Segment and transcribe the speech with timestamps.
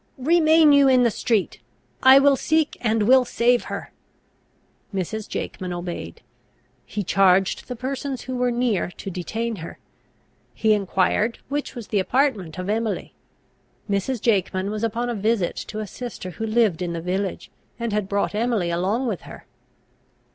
[0.17, 1.59] "Remain you in the street!
[2.01, 3.91] I will seek, and will save her!"
[4.91, 5.29] Mrs.
[5.29, 6.23] Jakeman obeyed.
[6.87, 9.77] He charged the persons who were near to detain her;
[10.55, 13.13] he enquired which was the apartment of Emily.
[13.87, 14.19] Mrs.
[14.21, 18.09] Jakeman was upon a visit to a sister who lived in the village, and had
[18.09, 19.45] brought Emily along with her.